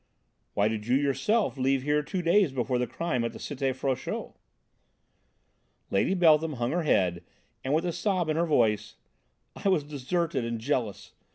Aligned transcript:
"Why 0.55 0.67
did 0.67 0.87
you 0.87 0.97
yourself 0.97 1.59
leave 1.59 1.83
here 1.83 2.01
two 2.01 2.23
days 2.23 2.51
before 2.51 2.79
the 2.79 2.87
crime 2.87 3.23
at 3.23 3.33
the 3.33 3.37
Cité 3.37 3.71
Frochot?" 3.75 4.33
Lady 5.91 6.15
Beltham 6.15 6.53
hung 6.53 6.71
her 6.71 6.81
head 6.81 7.23
and 7.63 7.71
with 7.75 7.85
a 7.85 7.91
sob 7.91 8.27
in 8.27 8.35
her 8.35 8.47
voice: 8.47 8.95
"I 9.55 9.69
was 9.69 9.83
deserted 9.83 10.43
and 10.43 10.59
jealous. 10.59 11.13